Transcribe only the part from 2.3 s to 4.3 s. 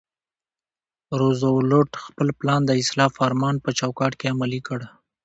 پلان د اصلاح فرمان په چوکاټ کې